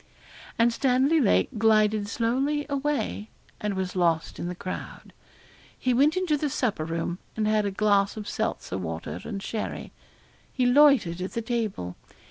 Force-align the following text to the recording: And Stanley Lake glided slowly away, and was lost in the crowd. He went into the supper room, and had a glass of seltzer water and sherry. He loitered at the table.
And 0.57 0.73
Stanley 0.73 1.19
Lake 1.21 1.49
glided 1.59 2.07
slowly 2.07 2.65
away, 2.67 3.29
and 3.59 3.75
was 3.75 3.95
lost 3.95 4.39
in 4.39 4.47
the 4.47 4.55
crowd. 4.55 5.13
He 5.77 5.93
went 5.93 6.17
into 6.17 6.37
the 6.37 6.49
supper 6.49 6.85
room, 6.85 7.19
and 7.35 7.47
had 7.47 7.67
a 7.67 7.69
glass 7.69 8.17
of 8.17 8.27
seltzer 8.27 8.79
water 8.79 9.21
and 9.23 9.43
sherry. 9.43 9.91
He 10.51 10.65
loitered 10.65 11.21
at 11.21 11.33
the 11.33 11.43
table. 11.43 11.97